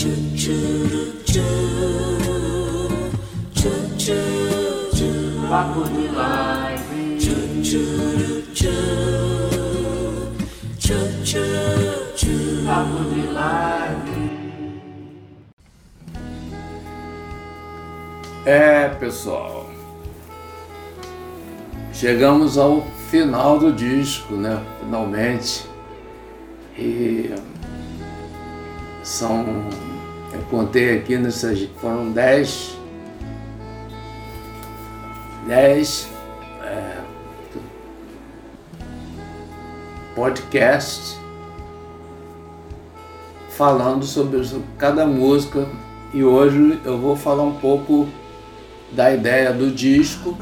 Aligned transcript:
Papo 0.00 0.08
de 5.84 6.08
live. 6.08 7.18
Papo 12.64 13.04
de 13.12 13.26
live. 13.30 14.40
É, 18.46 18.88
pessoal. 18.88 19.68
Chegamos 21.92 22.56
ao 22.56 22.86
final 23.10 23.58
do 23.58 23.70
disco, 23.70 24.32
né? 24.32 24.64
Finalmente. 24.80 25.68
E 26.78 27.34
são. 29.02 29.89
Eu 30.32 30.40
contei 30.50 30.98
aqui 30.98 31.16
nessas. 31.16 31.68
Foram 31.80 32.10
dez. 32.12 32.76
Dez. 35.46 36.08
É, 36.62 37.00
podcasts 40.14 41.18
falando 43.60 44.04
sobre 44.04 44.42
cada 44.78 45.04
música 45.06 45.66
e 46.14 46.24
hoje 46.24 46.80
eu 46.84 46.98
vou 46.98 47.14
falar 47.14 47.42
um 47.42 47.54
pouco 47.54 48.08
da 48.92 49.12
ideia 49.12 49.52
do 49.52 49.70
disco 49.70 50.36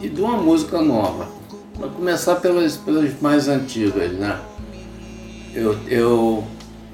e 0.00 0.08
de 0.08 0.20
uma 0.20 0.36
música 0.36 0.80
nova. 0.80 1.28
Vou 1.74 1.88
começar 1.90 2.36
pelas, 2.36 2.76
pelas 2.76 3.20
mais 3.20 3.48
antigas, 3.48 4.12
né? 4.12 4.40
Eu, 5.54 5.76
eu, 5.88 6.44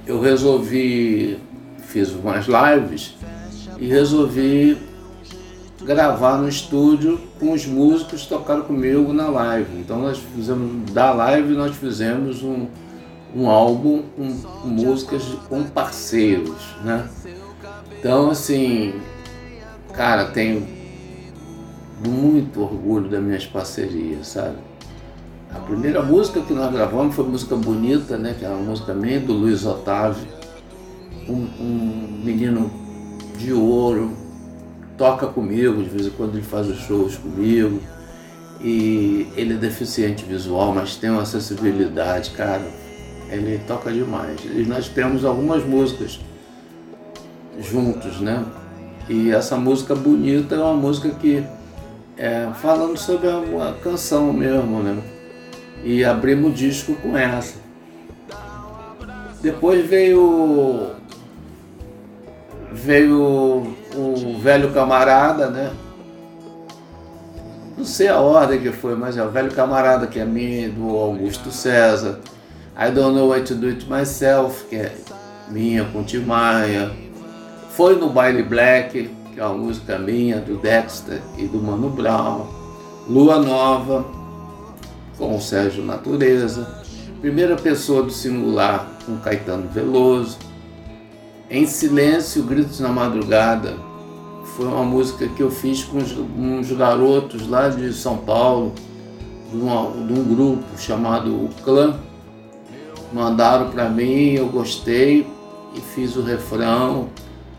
eu 0.06 0.20
resolvi, 0.20 1.38
fiz 1.88 2.10
umas 2.10 2.46
lives 2.46 3.14
e 3.78 3.86
resolvi 3.86 4.76
gravar 5.82 6.36
no 6.36 6.48
estúdio 6.48 7.18
com 7.40 7.52
os 7.52 7.64
músicos 7.66 8.22
que 8.22 8.28
tocaram 8.28 8.62
comigo 8.62 9.12
na 9.12 9.28
live. 9.28 9.80
Então 9.80 10.00
nós 10.00 10.18
fizemos, 10.18 10.92
da 10.92 11.12
live 11.12 11.54
nós 11.54 11.74
fizemos 11.74 12.42
um, 12.42 12.66
um 13.34 13.48
álbum 13.48 14.02
com 14.14 14.68
músicas 14.68 15.22
com 15.48 15.64
parceiros, 15.64 16.76
né? 16.84 17.08
Então 17.98 18.30
assim, 18.30 18.94
cara, 19.94 20.26
tenho 20.26 20.66
muito 22.06 22.60
orgulho 22.60 23.08
das 23.08 23.22
minhas 23.22 23.46
parcerias, 23.46 24.28
sabe? 24.28 24.56
A 25.54 25.58
primeira 25.60 26.02
música 26.02 26.42
que 26.42 26.52
nós 26.52 26.70
gravamos 26.70 27.14
foi 27.14 27.24
música 27.24 27.56
bonita, 27.56 28.18
né? 28.18 28.36
Que 28.38 28.44
é 28.44 28.48
uma 28.48 28.58
música 28.58 28.92
minha 28.92 29.18
do 29.18 29.32
Luiz 29.32 29.64
Otávio, 29.64 30.37
um, 31.28 31.46
um 31.60 32.20
menino 32.24 32.70
de 33.36 33.52
ouro, 33.52 34.16
toca 34.96 35.26
comigo, 35.26 35.82
de 35.82 35.88
vez 35.88 36.06
em 36.06 36.10
quando 36.10 36.34
ele 36.34 36.42
faz 36.42 36.68
os 36.68 36.78
shows 36.78 37.16
comigo. 37.16 37.80
E 38.60 39.28
ele 39.36 39.54
é 39.54 39.56
deficiente 39.56 40.24
visual, 40.24 40.74
mas 40.74 40.96
tem 40.96 41.10
uma 41.10 41.22
acessibilidade, 41.22 42.30
cara. 42.30 42.66
Ele 43.30 43.60
toca 43.66 43.92
demais. 43.92 44.40
E 44.44 44.64
nós 44.64 44.88
temos 44.88 45.24
algumas 45.24 45.64
músicas 45.64 46.18
juntos, 47.60 48.20
né? 48.20 48.44
E 49.08 49.30
essa 49.30 49.56
música 49.56 49.94
bonita 49.94 50.56
é 50.56 50.58
uma 50.58 50.74
música 50.74 51.10
que 51.10 51.44
é 52.16 52.48
falando 52.60 52.96
sobre 52.98 53.28
a, 53.28 53.68
a 53.68 53.72
canção 53.74 54.32
mesmo, 54.32 54.82
né? 54.82 55.00
E 55.84 56.04
abrimos 56.04 56.50
o 56.50 56.54
disco 56.54 56.94
com 56.96 57.16
essa. 57.16 57.54
Depois 59.40 59.86
veio 59.86 60.90
veio 62.78 63.76
o 63.94 64.38
velho 64.40 64.72
camarada, 64.72 65.48
né? 65.50 65.70
Não 67.76 67.84
sei 67.84 68.08
a 68.08 68.18
ordem 68.18 68.60
que 68.60 68.72
foi, 68.72 68.96
mas 68.96 69.16
é 69.16 69.24
o 69.24 69.30
velho 69.30 69.52
camarada 69.52 70.06
que 70.06 70.18
é 70.18 70.24
minha, 70.24 70.68
do 70.68 70.96
Augusto 70.96 71.50
César. 71.50 72.18
I 72.76 72.90
Don't 72.90 73.14
Know 73.14 73.28
What 73.28 73.46
to 73.46 73.54
Do 73.54 73.68
It 73.68 73.86
Myself, 73.90 74.64
que 74.66 74.76
é 74.76 74.92
minha 75.48 75.84
com 75.84 76.02
Tim 76.02 76.20
Maia. 76.20 76.90
Foi 77.70 77.96
no 77.96 78.08
Baile 78.10 78.42
Black, 78.42 79.10
que 79.32 79.40
é 79.40 79.44
uma 79.44 79.54
música 79.54 79.98
minha, 79.98 80.40
do 80.40 80.56
Dexter 80.56 81.20
e 81.36 81.46
do 81.46 81.58
Mano 81.58 81.90
Brown. 81.90 82.46
Lua 83.08 83.38
Nova, 83.38 84.04
com 85.16 85.36
o 85.36 85.40
Sérgio 85.40 85.84
Natureza. 85.84 86.66
Primeira 87.20 87.56
pessoa 87.56 88.02
do 88.02 88.10
singular, 88.10 88.88
com 89.04 89.16
Caetano 89.18 89.68
Veloso. 89.68 90.47
Em 91.50 91.66
Silêncio, 91.66 92.42
Gritos 92.42 92.78
na 92.78 92.90
Madrugada, 92.90 93.74
foi 94.54 94.66
uma 94.66 94.84
música 94.84 95.26
que 95.28 95.42
eu 95.42 95.50
fiz 95.50 95.82
com 95.82 95.96
uns, 95.96 96.70
garotos 96.72 97.48
lá 97.48 97.70
de 97.70 97.90
São 97.94 98.18
Paulo, 98.18 98.74
de, 99.50 99.56
uma, 99.56 99.90
de 99.90 100.12
um 100.12 100.24
grupo 100.24 100.78
chamado 100.78 101.30
O 101.30 101.48
Clã. 101.64 101.98
Mandaram 103.14 103.70
para 103.70 103.88
mim, 103.88 104.34
eu 104.34 104.48
gostei 104.48 105.26
e 105.74 105.80
fiz 105.80 106.16
o 106.16 106.22
refrão, 106.22 107.08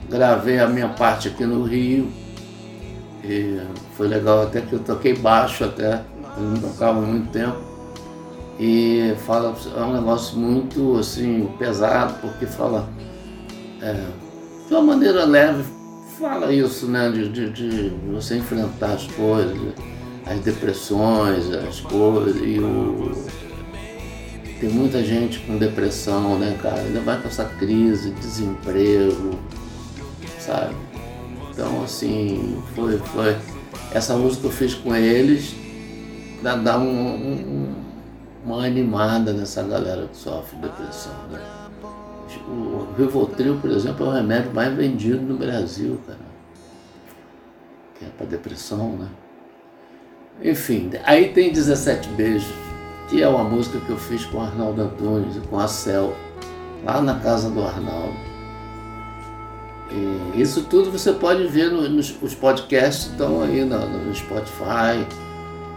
gravei 0.07 0.59
a 0.59 0.67
minha 0.67 0.89
parte 0.89 1.27
aqui 1.27 1.43
no 1.43 1.63
Rio. 1.63 2.11
E 3.23 3.59
foi 3.97 4.07
legal 4.07 4.43
até 4.43 4.61
que 4.61 4.73
eu 4.73 4.79
toquei 4.79 5.15
baixo 5.17 5.63
até, 5.63 6.03
eu 6.37 6.43
não 6.43 6.59
tocava 6.59 7.01
muito 7.01 7.31
tempo. 7.31 7.57
E 8.59 9.15
fala, 9.25 9.55
é 9.75 9.81
um 9.81 9.93
negócio 9.93 10.37
muito 10.37 10.95
assim, 10.99 11.49
pesado, 11.57 12.13
porque 12.21 12.45
fala 12.45 12.87
é, 13.81 14.05
de 14.67 14.73
uma 14.73 14.81
maneira 14.81 15.25
leve, 15.25 15.63
fala 16.19 16.51
isso, 16.53 16.87
né? 16.87 17.09
De, 17.09 17.29
de, 17.29 17.49
de, 17.49 17.89
você 18.11 18.37
enfrentar 18.37 18.93
as 18.93 19.07
coisas, 19.07 19.57
as 20.25 20.39
depressões, 20.41 21.51
as 21.51 21.79
coisas, 21.81 22.35
e 22.41 22.59
o. 22.59 23.11
Tem 24.59 24.69
muita 24.69 25.01
gente 25.01 25.39
com 25.39 25.57
depressão, 25.57 26.37
né, 26.37 26.57
cara? 26.61 26.81
Ainda 26.81 26.99
vai 26.99 27.19
essa 27.25 27.45
crise, 27.45 28.11
desemprego, 28.11 29.39
sabe? 30.37 30.75
Então, 31.49 31.83
assim, 31.83 32.61
foi, 32.75 32.97
foi. 32.97 33.37
Essa 33.93 34.15
música 34.17 34.47
eu 34.47 34.51
fiz 34.51 34.73
com 34.73 34.93
eles 34.93 35.55
para 36.41 36.57
dar 36.57 36.77
um, 36.77 36.85
um, 36.85 37.75
uma 38.45 38.65
animada 38.65 39.31
nessa 39.31 39.63
galera 39.63 40.07
que 40.07 40.17
sofre 40.17 40.57
depressão, 40.57 41.13
né? 41.31 41.58
O 42.49 42.87
Rivotril, 42.97 43.59
por 43.59 43.69
exemplo, 43.69 44.07
é 44.07 44.09
o 44.09 44.11
remédio 44.11 44.51
mais 44.51 44.73
vendido 44.73 45.21
no 45.21 45.37
Brasil, 45.37 45.99
cara. 46.07 46.19
Que 47.97 48.05
é 48.05 48.09
para 48.09 48.25
depressão, 48.25 48.97
né? 48.97 49.07
Enfim, 50.41 50.89
aí 51.03 51.29
tem 51.29 51.51
17 51.51 52.09
Beijos, 52.09 52.49
que 53.07 53.21
é 53.21 53.27
uma 53.27 53.43
música 53.43 53.79
que 53.79 53.89
eu 53.89 53.97
fiz 53.97 54.25
com 54.25 54.37
o 54.37 54.41
Arnaldo 54.41 54.81
Antunes 54.81 55.35
e 55.35 55.41
com 55.41 55.59
a 55.59 55.67
Cel, 55.67 56.15
lá 56.83 57.01
na 57.01 57.19
casa 57.19 57.49
do 57.49 57.61
Arnaldo. 57.61 58.17
E 59.91 60.41
isso 60.41 60.63
tudo 60.63 60.91
você 60.91 61.11
pode 61.11 61.45
ver 61.47 61.71
nos, 61.71 62.15
os 62.21 62.33
podcasts 62.33 63.11
estão 63.11 63.41
aí 63.41 63.65
no, 63.65 63.79
no, 63.87 64.15
Spotify. 64.15 65.05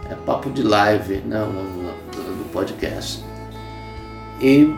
É 0.09 0.15
papo 0.27 0.51
de 0.51 0.63
live, 0.63 1.17
né? 1.23 1.39
No, 1.41 1.63
no, 1.63 2.37
no 2.37 2.45
podcast. 2.47 3.25
E 4.41 4.75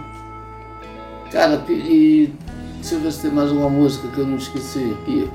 Cara, 1.35 1.65
e 1.69 2.33
deixa 2.77 2.95
eu 2.95 3.01
ver 3.01 3.11
se 3.11 3.23
tem 3.23 3.31
mais 3.33 3.51
uma 3.51 3.69
música 3.69 4.07
que 4.07 4.19
eu 4.19 4.25
não 4.25 4.37
esqueci 4.37 4.97
aqui. 5.03 5.29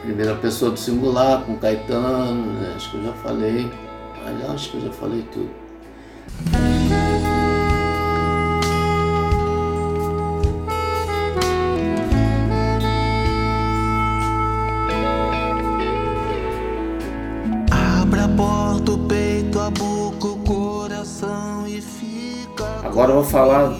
Primeira 0.00 0.36
pessoa 0.36 0.70
do 0.70 0.78
singular, 0.78 1.42
com 1.42 1.56
Caetano, 1.56 2.52
né? 2.52 2.72
acho 2.76 2.92
que 2.92 2.98
eu 2.98 3.02
já 3.02 3.12
falei. 3.14 3.68
Mas 4.24 4.50
acho 4.50 4.70
que 4.70 4.76
eu 4.76 4.80
já 4.82 4.92
falei 4.92 5.24
tudo. 5.32 5.50
Abra 17.72 18.26
a 18.26 18.28
porta, 18.28 18.92
o 18.92 18.98
peito, 18.98 19.58
a 19.58 19.68
boca, 19.68 20.28
o 20.28 20.36
coração 20.44 21.66
e 21.66 21.80
fica. 21.80 22.64
Agora 22.84 23.10
eu 23.10 23.16
vou 23.16 23.24
falar 23.24 23.76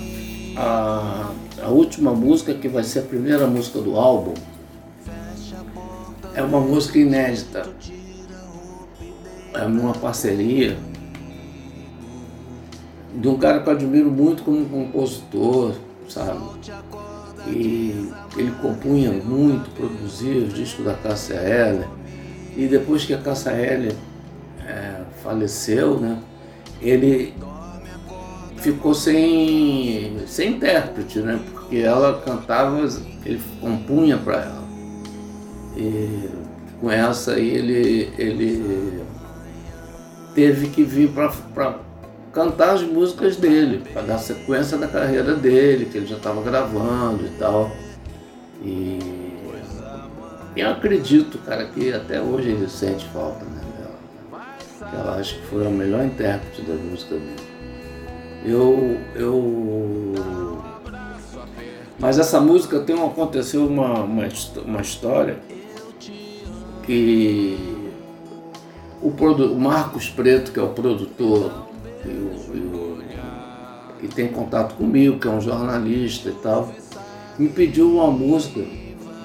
última 1.72 2.12
música, 2.12 2.54
que 2.54 2.68
vai 2.68 2.84
ser 2.84 3.00
a 3.00 3.02
primeira 3.02 3.46
música 3.46 3.80
do 3.80 3.96
álbum, 3.96 4.34
é 6.34 6.42
uma 6.42 6.60
música 6.60 6.98
inédita. 6.98 7.68
É 9.54 9.66
uma 9.66 9.92
parceria 9.92 10.78
de 13.14 13.28
um 13.28 13.36
cara 13.36 13.60
que 13.60 13.68
eu 13.68 13.72
admiro 13.74 14.10
muito 14.10 14.42
como 14.42 14.64
compositor, 14.64 15.74
sabe? 16.08 16.40
E 17.46 18.10
ele 18.36 18.50
compunha 18.62 19.12
muito, 19.12 19.70
produzia 19.70 20.44
os 20.44 20.54
discos 20.54 20.84
da 20.84 20.94
Cássia 20.94 21.34
Eller. 21.34 21.88
E 22.56 22.66
depois 22.66 23.04
que 23.04 23.12
a 23.12 23.18
Cássia 23.18 23.50
Eller 23.50 23.94
é, 24.66 25.02
faleceu, 25.22 26.00
né? 26.00 26.18
Ele 26.80 27.34
ficou 28.56 28.94
sem, 28.94 30.16
sem 30.26 30.52
intérprete, 30.52 31.18
né? 31.18 31.40
Que 31.72 31.80
ela 31.80 32.20
cantava, 32.20 32.86
ele 33.24 33.40
compunha 33.58 34.18
para 34.18 34.42
ela. 34.42 34.62
E 35.74 36.28
com 36.78 36.90
essa 36.90 37.32
aí 37.32 37.48
ele, 37.48 38.12
ele 38.18 39.02
teve 40.34 40.68
que 40.68 40.82
vir 40.82 41.08
para 41.08 41.78
cantar 42.30 42.74
as 42.74 42.82
músicas 42.82 43.36
dele, 43.36 43.82
para 43.90 44.02
dar 44.02 44.18
sequência 44.18 44.76
da 44.76 44.86
carreira 44.86 45.34
dele, 45.34 45.86
que 45.86 45.96
ele 45.96 46.04
já 46.04 46.18
estava 46.18 46.42
gravando 46.42 47.24
e 47.24 47.30
tal. 47.38 47.70
E 48.62 48.98
eu 50.54 50.72
acredito, 50.72 51.38
cara, 51.38 51.64
que 51.68 51.90
até 51.90 52.20
hoje 52.20 52.50
ele 52.50 52.68
sente 52.68 53.08
falta 53.14 53.46
né, 53.46 53.62
dela. 53.78 54.92
Ela 54.92 55.16
acha 55.16 55.36
que 55.36 55.46
foi 55.46 55.66
a 55.66 55.70
melhor 55.70 56.04
intérprete 56.04 56.60
da 56.60 56.74
música 56.74 57.14
dele. 57.14 57.36
Eu, 58.44 59.00
eu 59.14 60.61
mas 61.98 62.18
essa 62.18 62.40
música 62.40 62.80
tem 62.80 62.96
um, 62.96 63.06
aconteceu 63.06 63.66
uma, 63.66 64.00
uma, 64.00 64.28
uma 64.64 64.80
história 64.80 65.38
que 66.84 67.58
o, 69.00 69.10
produ, 69.10 69.52
o 69.52 69.60
Marcos 69.60 70.08
Preto, 70.08 70.52
que 70.52 70.58
é 70.58 70.62
o 70.62 70.68
produtor 70.68 71.52
e, 72.04 72.08
o, 72.08 72.92
que 74.02 74.08
tem 74.08 74.26
contato 74.26 74.74
comigo, 74.74 75.18
que 75.20 75.28
é 75.28 75.30
um 75.30 75.40
jornalista 75.40 76.28
e 76.28 76.32
tal, 76.32 76.72
me 77.38 77.48
pediu 77.48 77.88
uma 77.88 78.10
música 78.10 78.60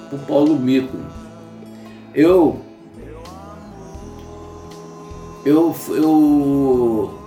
pro 0.07 0.19
Paulo 0.19 0.55
Mico. 0.55 0.97
Eu 2.13 2.61
eu 5.43 5.75
eu 5.89 7.19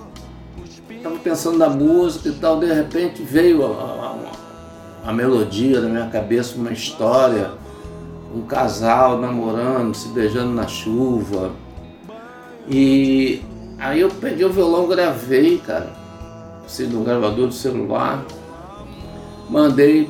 estava 0.88 1.18
pensando 1.18 1.58
na 1.58 1.68
música 1.68 2.28
e 2.28 2.32
tal, 2.32 2.60
de 2.60 2.72
repente 2.72 3.20
veio 3.22 3.66
a, 3.66 3.99
a, 5.04 5.12
melodia 5.12 5.80
na 5.80 5.88
minha 5.88 6.06
cabeça, 6.08 6.56
uma 6.56 6.72
história, 6.72 7.52
um 8.34 8.42
casal 8.42 9.18
namorando, 9.18 9.94
se 9.94 10.08
beijando 10.08 10.52
na 10.52 10.66
chuva. 10.66 11.52
E 12.68 13.42
aí 13.78 14.00
eu 14.00 14.08
peguei 14.08 14.44
o 14.44 14.52
violão, 14.52 14.86
gravei, 14.86 15.58
cara, 15.58 15.92
assim, 16.64 16.86
no 16.86 17.02
gravador 17.02 17.48
do 17.48 17.54
celular, 17.54 18.24
mandei 19.48 20.08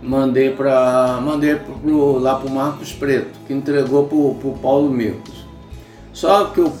mandei 0.00 0.50
para 0.50 1.20
mandei 1.22 1.56
pro, 1.56 2.18
lá 2.18 2.36
pro 2.36 2.50
Marcos 2.50 2.92
Preto, 2.92 3.38
que 3.46 3.52
entregou 3.52 4.06
pro, 4.06 4.34
pro 4.34 4.52
Paulo 4.52 4.90
Micos. 4.90 5.46
Só 6.12 6.46
que 6.46 6.60
eu, 6.60 6.72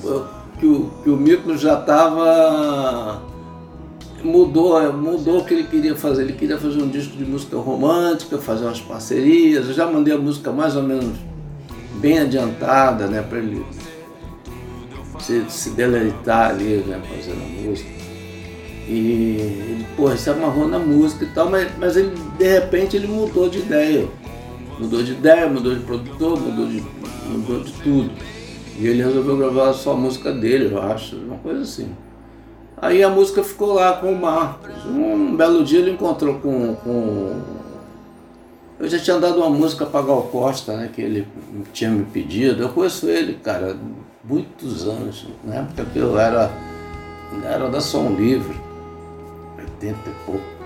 que 0.58 0.66
o, 0.66 0.90
que 1.02 1.10
o 1.10 1.16
Mico 1.16 1.56
já 1.56 1.78
estava. 1.78 3.22
Mudou, 4.22 4.92
mudou 4.92 5.38
o 5.38 5.44
que 5.44 5.54
ele 5.54 5.64
queria 5.64 5.94
fazer. 5.94 6.22
Ele 6.22 6.32
queria 6.32 6.58
fazer 6.58 6.82
um 6.82 6.88
disco 6.88 7.16
de 7.16 7.24
música 7.24 7.56
romântica, 7.56 8.38
fazer 8.38 8.64
umas 8.64 8.80
parcerias. 8.80 9.66
Eu 9.66 9.74
já 9.74 9.86
mandei 9.86 10.14
a 10.14 10.18
música 10.18 10.50
mais 10.50 10.74
ou 10.74 10.82
menos 10.82 11.16
bem 12.00 12.18
adiantada, 12.18 13.06
né, 13.06 13.22
para 13.22 13.38
ele 13.38 13.64
se, 15.18 15.44
se 15.48 15.70
deleitar 15.70 16.50
ali, 16.50 16.84
né, 16.86 17.00
fazendo 17.08 17.42
a 17.42 17.68
música. 17.68 17.90
E 18.88 19.36
ele, 19.40 19.86
porra, 19.96 20.16
se 20.16 20.30
amarrou 20.30 20.66
na 20.66 20.78
música 20.78 21.24
e 21.24 21.28
tal, 21.28 21.50
mas, 21.50 21.70
mas 21.78 21.96
ele, 21.96 22.14
de 22.38 22.48
repente 22.48 22.96
ele 22.96 23.06
mudou 23.06 23.48
de 23.48 23.58
ideia. 23.58 24.08
Mudou 24.78 25.02
de 25.02 25.12
ideia, 25.12 25.48
mudou 25.48 25.74
de 25.74 25.80
produtor, 25.84 26.40
mudou 26.40 26.66
de, 26.66 26.82
mudou 27.28 27.60
de 27.60 27.72
tudo. 27.82 28.10
E 28.78 28.86
ele 28.86 29.02
resolveu 29.02 29.36
gravar 29.36 29.72
só 29.72 29.92
a 29.92 29.96
música 29.96 30.32
dele, 30.32 30.72
eu 30.72 30.80
acho, 30.80 31.16
uma 31.16 31.36
coisa 31.38 31.62
assim. 31.62 31.90
Aí 32.80 33.02
a 33.02 33.08
música 33.08 33.42
ficou 33.42 33.74
lá 33.74 33.94
com 33.94 34.12
o 34.12 34.20
Marcos. 34.20 34.84
Um 34.86 35.36
belo 35.36 35.64
dia 35.64 35.80
ele 35.80 35.92
encontrou 35.92 36.34
com. 36.38 36.74
com... 36.76 37.40
Eu 38.78 38.88
já 38.88 38.98
tinha 38.98 39.18
dado 39.18 39.38
uma 39.38 39.50
música 39.50 39.84
para 39.84 40.06
Gal 40.06 40.22
Costa, 40.22 40.76
né? 40.76 40.90
Que 40.92 41.02
ele 41.02 41.26
tinha 41.72 41.90
me 41.90 42.04
pedido. 42.04 42.62
Eu 42.62 42.68
conheço 42.68 43.08
ele, 43.08 43.34
cara, 43.34 43.76
muitos 44.22 44.86
anos. 44.86 45.26
Na 45.44 45.56
época 45.56 45.84
que 45.86 45.98
eu 45.98 46.18
era, 46.18 46.50
era 47.44 47.68
da 47.68 47.80
Som 47.80 48.10
Livre, 48.10 48.56
80 49.58 49.96
e 49.96 50.12
pouco. 50.24 50.58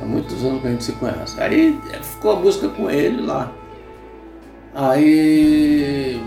Há 0.00 0.06
muitos 0.06 0.42
anos 0.44 0.62
que 0.62 0.68
a 0.68 0.70
gente 0.70 0.84
se 0.84 0.92
conhece. 0.92 1.40
Aí 1.40 1.78
ficou 2.02 2.32
a 2.32 2.36
música 2.36 2.68
com 2.68 2.90
ele 2.90 3.20
lá. 3.20 3.52
Aí 4.74 6.20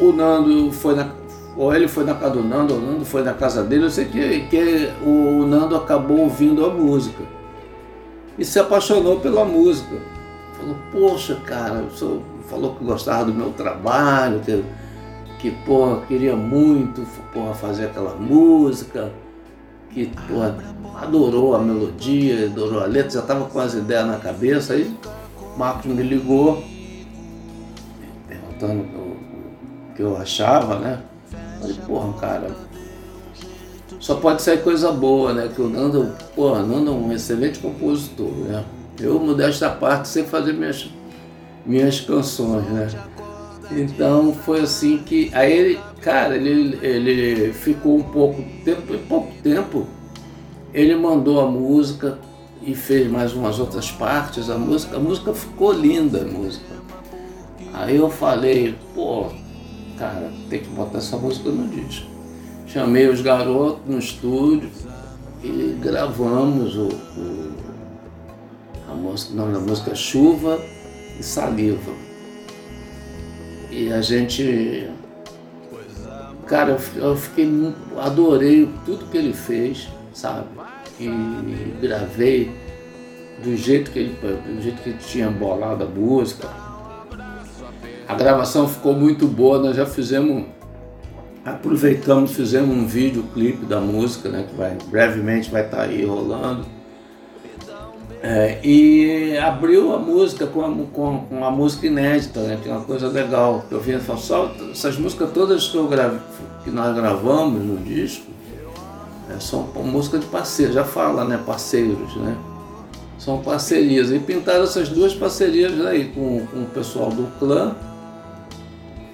o 0.00 0.12
Nando 0.12 0.72
foi 0.72 0.94
na. 0.96 1.08
Ou 1.56 1.74
ele 1.74 1.86
foi 1.86 2.04
na 2.04 2.14
casa 2.14 2.34
do 2.34 2.42
Nando, 2.42 2.74
ou 2.74 2.80
o 2.80 2.82
Nando 2.82 3.04
foi 3.04 3.22
na 3.22 3.32
casa 3.32 3.62
dele, 3.62 3.84
eu 3.84 3.90
sei 3.90 4.06
que, 4.06 4.40
que 4.48 4.92
o 5.04 5.46
Nando 5.46 5.76
acabou 5.76 6.18
ouvindo 6.18 6.64
a 6.64 6.70
música. 6.70 7.22
E 8.36 8.44
se 8.44 8.58
apaixonou 8.58 9.20
pela 9.20 9.44
música. 9.44 9.96
Falou, 10.58 10.76
poxa, 10.90 11.36
cara, 11.46 11.84
sou, 11.94 12.22
falou 12.48 12.74
que 12.74 12.84
gostava 12.84 13.26
do 13.26 13.34
meu 13.34 13.50
trabalho, 13.50 14.40
que, 14.40 14.64
que 15.38 15.50
porra, 15.64 16.00
queria 16.08 16.34
muito 16.34 17.02
porra, 17.32 17.54
fazer 17.54 17.86
aquela 17.86 18.14
música, 18.16 19.12
que 19.90 20.10
porra, 20.28 20.56
adorou 20.96 21.54
a 21.54 21.60
melodia, 21.60 22.46
adorou 22.46 22.80
a 22.80 22.86
letra, 22.86 23.10
já 23.10 23.20
estava 23.20 23.44
com 23.44 23.60
as 23.60 23.74
ideias 23.74 24.06
na 24.06 24.16
cabeça, 24.16 24.72
aí 24.72 24.92
Marcos 25.56 25.86
me 25.86 26.02
ligou, 26.02 26.64
perguntando 28.26 28.86
que 29.94 30.02
eu 30.02 30.16
achava, 30.16 30.78
né? 30.80 31.00
Falei, 31.64 31.76
porra, 31.86 32.12
cara, 32.20 32.50
só 33.98 34.16
pode 34.16 34.42
sair 34.42 34.62
coisa 34.62 34.92
boa, 34.92 35.32
né? 35.32 35.50
Que 35.54 35.62
o 35.62 35.68
Nando, 35.68 36.12
porra, 36.36 36.62
Nando 36.62 36.90
é 36.90 36.94
um 36.94 37.12
excelente 37.12 37.58
compositor, 37.58 38.30
né? 38.30 38.62
Eu, 39.00 39.18
modesta 39.18 39.70
parte, 39.70 40.08
sei 40.08 40.24
fazer 40.24 40.52
minhas, 40.52 40.88
minhas 41.64 42.00
canções, 42.00 42.66
né? 42.66 42.88
Então 43.70 44.34
foi 44.34 44.60
assim 44.60 44.98
que. 44.98 45.30
Aí 45.32 45.50
ele, 45.50 45.80
cara, 46.02 46.36
ele, 46.36 46.78
ele 46.82 47.52
ficou 47.54 47.96
um 47.96 48.02
pouco 48.02 48.44
tempo, 48.62 48.94
em 48.94 48.98
pouco 48.98 49.32
tempo, 49.42 49.86
ele 50.74 50.94
mandou 50.94 51.40
a 51.40 51.46
música 51.46 52.18
e 52.62 52.74
fez 52.74 53.10
mais 53.10 53.32
umas 53.32 53.58
outras 53.58 53.90
partes. 53.90 54.50
A 54.50 54.58
música, 54.58 54.96
a 54.96 55.00
música 55.00 55.32
ficou 55.32 55.72
linda, 55.72 56.20
a 56.20 56.24
música. 56.26 56.74
Aí 57.72 57.96
eu 57.96 58.10
falei, 58.10 58.76
pô, 58.94 59.28
cara, 59.98 60.30
tem 60.48 60.60
que 60.60 60.68
botar 60.68 60.98
essa 60.98 61.16
música 61.16 61.50
no 61.50 61.68
disco. 61.68 62.06
Chamei 62.66 63.08
os 63.08 63.20
garotos 63.20 63.80
no 63.86 63.98
estúdio 63.98 64.70
e 65.42 65.76
gravamos 65.80 66.76
o, 66.76 66.88
o 66.88 67.54
a 68.88 68.94
música, 68.94 69.32
o 69.32 69.36
nome 69.36 69.52
da 69.52 69.60
música 69.60 69.92
é 69.92 69.94
Chuva 69.94 70.60
e 71.18 71.22
Saliva. 71.22 71.92
E 73.70 73.92
a 73.92 74.00
gente. 74.00 74.88
Cara, 76.46 76.78
eu 76.96 77.16
fiquei 77.16 77.50
adorei 77.98 78.68
tudo 78.84 79.06
que 79.06 79.16
ele 79.16 79.32
fez, 79.32 79.88
sabe? 80.12 80.46
E 81.00 81.08
gravei 81.80 82.52
do 83.42 83.56
jeito 83.56 83.90
que 83.90 83.98
ele, 83.98 84.14
do 84.14 84.62
jeito 84.62 84.82
que 84.82 84.90
ele 84.90 84.98
tinha 84.98 85.30
bolado 85.30 85.84
a 85.84 85.86
música 85.86 86.63
a 88.06 88.14
gravação 88.14 88.68
ficou 88.68 88.94
muito 88.94 89.26
boa, 89.26 89.58
nós 89.58 89.76
já 89.76 89.86
fizemos, 89.86 90.44
aproveitamos, 91.44 92.32
fizemos 92.32 92.76
um 92.76 92.86
videoclipe 92.86 93.64
da 93.64 93.80
música, 93.80 94.28
né, 94.28 94.46
que 94.48 94.54
vai, 94.54 94.76
brevemente 94.88 95.50
vai 95.50 95.64
estar 95.64 95.78
tá 95.78 95.82
aí 95.84 96.04
rolando. 96.04 96.64
É, 98.22 98.58
e 98.64 99.36
abriu 99.36 99.94
a 99.94 99.98
música 99.98 100.46
com 100.46 100.64
a, 100.64 100.70
com, 100.70 101.26
com 101.28 101.44
a 101.44 101.50
música 101.50 101.86
inédita, 101.86 102.40
né, 102.40 102.58
que 102.62 102.68
é 102.68 102.72
uma 102.72 102.84
coisa 102.84 103.08
legal. 103.08 103.64
Eu 103.70 103.80
vinha 103.80 104.00
falar, 104.00 104.18
só 104.18 104.50
essas 104.72 104.96
músicas 104.96 105.30
todas 105.32 105.68
que, 105.68 105.76
eu 105.76 105.86
grave, 105.86 106.18
que 106.62 106.70
nós 106.70 106.96
gravamos 106.96 107.62
no 107.62 107.76
disco 107.76 108.34
é, 109.30 109.40
são 109.40 109.62
música 109.84 110.18
de 110.18 110.26
parceiro, 110.26 110.72
já 110.72 110.84
fala, 110.84 111.24
né, 111.24 111.38
parceiros, 111.44 112.16
né? 112.16 112.36
São 113.18 113.38
parcerias. 113.40 114.10
E 114.10 114.18
pintaram 114.18 114.64
essas 114.64 114.88
duas 114.88 115.14
parcerias 115.14 115.84
aí 115.86 116.12
com, 116.14 116.46
com 116.46 116.62
o 116.62 116.66
pessoal 116.66 117.10
do 117.10 117.26
clã 117.38 117.74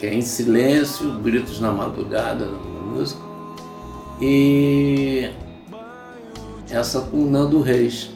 que 0.00 0.06
é 0.06 0.14
em 0.14 0.22
silêncio, 0.22 1.12
gritos 1.20 1.60
na 1.60 1.70
madrugada 1.70 2.46
na 2.46 2.80
música. 2.80 3.20
E 4.18 5.28
essa 6.70 7.02
com 7.02 7.24
o 7.24 7.30
Nando 7.30 7.60
Reis. 7.60 8.10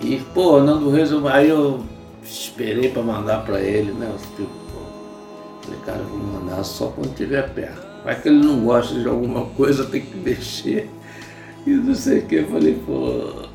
E, 0.00 0.16
pô, 0.34 0.56
o 0.56 0.64
Nando 0.64 0.90
Reis, 0.90 1.10
aí 1.32 1.48
eu 1.48 1.84
esperei 2.24 2.90
para 2.90 3.02
mandar 3.02 3.44
para 3.44 3.60
ele, 3.60 3.92
né? 3.92 4.12
Eu 4.36 4.46
pô, 4.46 4.50
falei, 5.62 5.80
cara, 5.86 6.02
vou 6.02 6.18
mandar 6.18 6.64
só 6.64 6.88
quando 6.88 7.10
estiver 7.10 7.48
perto. 7.54 7.86
Vai 8.04 8.20
que 8.20 8.28
ele 8.28 8.44
não 8.44 8.64
gosta 8.64 8.98
de 8.98 9.06
alguma 9.06 9.46
coisa, 9.46 9.84
tem 9.86 10.00
que 10.00 10.16
mexer. 10.16 10.90
E 11.64 11.70
não 11.70 11.94
sei 11.94 12.18
o 12.18 12.26
que. 12.26 12.34
Eu 12.34 12.48
falei, 12.48 12.74
pô. 12.84 13.48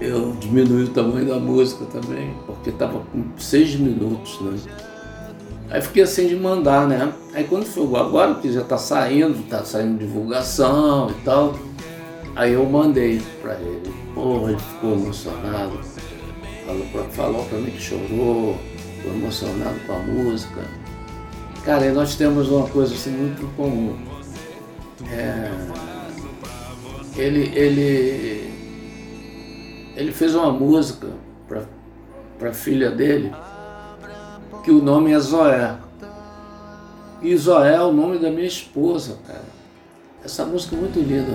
Eu 0.00 0.32
diminui 0.38 0.84
o 0.84 0.88
tamanho 0.90 1.26
da 1.26 1.38
música 1.38 1.86
também, 1.86 2.34
porque 2.46 2.70
tava 2.70 3.00
com 3.00 3.24
seis 3.36 3.74
minutos, 3.74 4.40
né? 4.40 4.93
Aí 5.70 5.80
fiquei 5.80 6.02
assim 6.02 6.28
de 6.28 6.36
mandar, 6.36 6.86
né? 6.86 7.12
Aí 7.34 7.44
quando 7.44 7.64
foi 7.64 7.84
agora 7.98 8.34
que 8.34 8.52
já 8.52 8.62
tá 8.62 8.78
saindo, 8.78 9.48
tá 9.48 9.64
saindo 9.64 9.98
divulgação 9.98 11.10
e 11.10 11.24
tal, 11.24 11.54
Aí 12.36 12.52
eu 12.52 12.66
mandei 12.66 13.22
para 13.40 13.54
ele. 13.54 13.94
Porra, 14.12 14.50
ele 14.50 14.60
ficou 14.60 14.94
emocionado. 14.94 15.80
Falou 16.66 16.86
pra, 16.86 17.04
falou 17.04 17.44
pra 17.44 17.58
mim 17.58 17.70
que 17.70 17.80
chorou, 17.80 18.58
ficou 18.96 19.12
emocionado 19.12 19.78
com 19.86 19.92
a 19.92 19.98
música. 19.98 20.62
Cara, 21.64 21.86
e 21.86 21.92
nós 21.92 22.16
temos 22.16 22.50
uma 22.50 22.68
coisa 22.68 22.92
assim 22.92 23.10
muito 23.10 23.46
comum. 23.56 23.96
É, 25.10 25.50
ele, 27.16 27.52
ele, 27.56 28.50
ele 29.96 30.12
fez 30.12 30.34
uma 30.34 30.50
música 30.50 31.08
para 31.46 32.50
a 32.50 32.52
filha 32.52 32.90
dele 32.90 33.32
que 34.64 34.70
o 34.70 34.82
nome 34.82 35.12
é 35.12 35.18
Zoé. 35.18 35.76
E 37.20 37.36
Zoé 37.36 37.76
é 37.76 37.80
o 37.80 37.92
nome 37.92 38.18
da 38.18 38.30
minha 38.30 38.46
esposa, 38.46 39.18
cara. 39.26 39.44
Essa 40.24 40.44
música 40.44 40.74
é 40.74 40.78
muito 40.78 40.98
linda. 40.98 41.32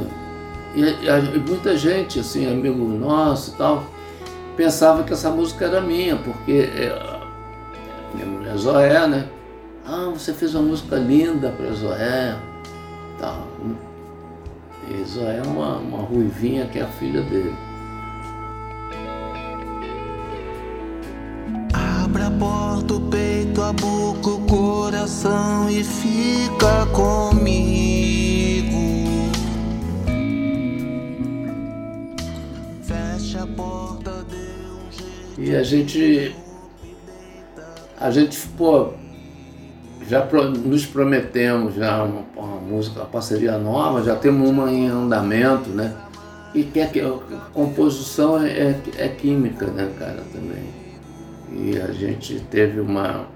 E, 0.75 0.81
e, 0.81 1.35
e 1.35 1.39
muita 1.39 1.77
gente, 1.77 2.19
assim, 2.19 2.51
amigo 2.51 2.83
nosso 2.83 3.51
e 3.51 3.57
tal, 3.57 3.83
pensava 4.57 5.03
que 5.03 5.13
essa 5.13 5.29
música 5.29 5.65
era 5.65 5.79
minha, 5.79 6.15
porque 6.17 6.69
é, 6.75 7.19
minha 8.13 8.25
mulher 8.25 8.57
Zoé, 8.57 9.07
né? 9.07 9.27
Ah, 9.85 10.09
você 10.13 10.33
fez 10.33 10.55
uma 10.55 10.63
música 10.63 10.95
linda 10.95 11.49
para 11.51 11.71
Zoé. 11.71 12.35
Tal. 13.19 13.47
E 14.89 15.03
Zoé 15.03 15.37
é 15.37 15.47
uma, 15.47 15.77
uma 15.77 15.99
ruivinha 15.99 16.65
que 16.65 16.79
é 16.79 16.83
a 16.83 16.87
filha 16.87 17.21
dele. 17.21 17.68
Abre 22.39 22.45
a 22.45 22.45
porta, 22.45 22.93
o 22.93 23.01
peito, 23.01 23.61
a 23.61 23.73
boca, 23.73 24.29
o 24.29 24.39
coração 24.47 25.69
e 25.69 25.83
fica 25.83 26.85
comigo. 26.93 28.77
Fecha 32.83 33.43
a 33.43 33.47
porta, 33.47 34.25
dê 34.29 34.37
um 34.37 34.91
jeito. 34.91 35.41
E 35.41 35.55
a 35.55 35.63
gente. 35.63 36.35
A 37.99 38.09
gente, 38.09 38.39
pô, 38.57 38.93
já 40.07 40.25
nos 40.25 40.85
prometemos 40.85 41.75
já 41.75 42.03
uma, 42.03 42.23
uma, 42.37 42.61
música, 42.61 43.01
uma 43.01 43.05
parceria 43.05 43.57
nova, 43.57 44.01
já 44.01 44.15
temos 44.15 44.49
uma 44.49 44.71
em 44.71 44.87
andamento, 44.87 45.69
né? 45.69 45.93
E 46.55 46.63
que 46.63 46.79
a 46.79 46.89
composição 47.53 48.41
é, 48.41 48.49
é, 48.49 48.81
é, 48.97 49.07
química, 49.09 49.67
né, 49.67 49.91
cara, 49.99 50.23
também. 50.33 50.78
E 51.51 51.79
a 51.79 51.91
gente 51.91 52.39
teve 52.51 52.79
uma. 52.79 53.27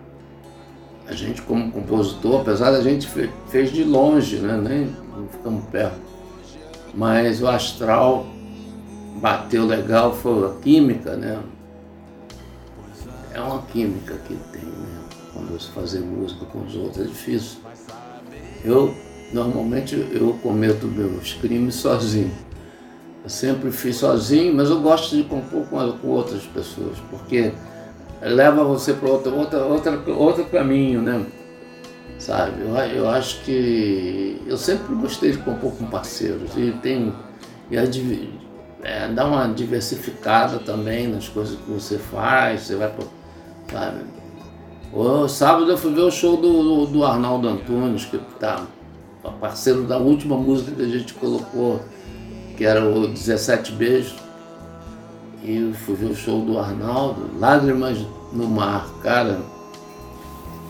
A 1.07 1.13
gente 1.13 1.41
como 1.41 1.71
compositor, 1.71 2.41
apesar 2.41 2.71
da 2.71 2.81
gente 2.81 3.07
fez 3.49 3.71
de 3.71 3.83
longe, 3.83 4.37
né? 4.37 4.57
Nem 4.57 4.95
não 5.15 5.27
ficamos 5.27 5.65
perto. 5.65 5.99
Mas 6.93 7.41
o 7.41 7.47
astral 7.47 8.25
bateu 9.19 9.65
legal, 9.65 10.13
foi 10.13 10.47
a 10.47 10.53
química, 10.61 11.15
né? 11.15 11.41
É 13.33 13.41
uma 13.41 13.61
química 13.63 14.15
que 14.27 14.35
tem, 14.51 14.61
né? 14.61 15.03
quando 15.33 15.59
você 15.59 15.71
fazer 15.71 15.99
música 15.99 16.45
com 16.45 16.59
os 16.59 16.75
outros 16.75 17.05
é 17.05 17.07
difícil. 17.07 17.57
Eu, 18.63 18.93
normalmente, 19.33 19.95
eu 19.95 20.39
cometo 20.41 20.85
meus 20.85 21.33
crimes 21.33 21.75
sozinho. 21.75 22.31
Eu 23.23 23.29
sempre 23.29 23.71
fiz 23.71 23.97
sozinho, 23.97 24.53
mas 24.53 24.69
eu 24.69 24.81
gosto 24.81 25.15
de 25.15 25.23
compor 25.23 25.65
com, 25.65 25.91
com 25.93 26.07
outras 26.09 26.43
pessoas, 26.43 26.97
porque 27.09 27.53
leva 28.29 28.63
você 28.63 28.93
para 28.93 29.09
outro, 29.09 29.35
outra, 29.35 29.65
outra, 29.65 30.01
outro 30.13 30.45
caminho, 30.45 31.01
né? 31.01 31.25
Sabe? 32.19 32.61
Eu, 32.61 32.75
eu 32.75 33.09
acho 33.09 33.43
que 33.43 34.41
eu 34.47 34.57
sempre 34.57 34.95
gostei 34.95 35.31
de 35.31 35.39
compor 35.39 35.73
com 35.73 35.85
parceiros 35.85 36.51
e 36.55 36.71
tem 36.81 37.13
e 37.71 37.77
é, 38.83 39.07
dá 39.07 39.25
uma 39.25 39.47
diversificada 39.47 40.59
também 40.59 41.07
nas 41.07 41.27
coisas 41.27 41.57
que 41.57 41.71
você 41.71 41.97
faz, 41.97 42.61
você 42.61 42.75
vai, 42.75 42.93
sabe? 43.71 44.05
O 44.91 45.27
sábado 45.27 45.71
eu 45.71 45.77
fui 45.77 45.93
ver 45.93 46.01
o 46.01 46.11
show 46.11 46.37
do, 46.37 46.85
do 46.85 47.03
Arnaldo 47.03 47.47
Antunes, 47.47 48.05
que 48.05 48.19
tá 48.39 48.63
parceiro 49.39 49.83
da 49.83 49.97
última 49.97 50.37
música 50.37 50.71
que 50.71 50.81
a 50.81 50.87
gente 50.87 51.13
colocou, 51.13 51.81
que 52.55 52.65
era 52.65 52.87
o 52.87 53.07
17 53.07 53.71
Beijos. 53.71 54.15
E 55.43 55.57
eu 55.57 55.73
fui 55.73 55.95
ver 55.95 56.05
o 56.05 56.15
show 56.15 56.41
do 56.41 56.57
Arnaldo, 56.57 57.29
Lágrimas 57.37 57.97
no 58.31 58.47
Mar, 58.47 58.87
cara. 59.01 59.41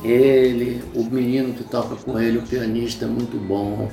Ele, 0.03 0.83
o 0.95 1.03
menino 1.03 1.53
que 1.53 1.63
toca 1.63 1.95
com 1.95 2.19
ele, 2.19 2.39
o 2.39 2.41
pianista 2.41 3.05
é 3.05 3.07
muito 3.07 3.37
bom. 3.37 3.89